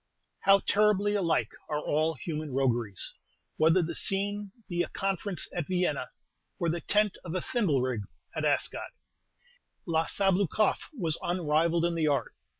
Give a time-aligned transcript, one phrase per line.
[0.39, 3.13] How terribly alike are all human rogueries,
[3.57, 6.09] whether the scene be a conference at Vienna,
[6.57, 8.01] or the tent of a thimblerig
[8.35, 8.89] at Ascot!
[9.85, 12.33] La Sabloukoff was unrivalled in the art.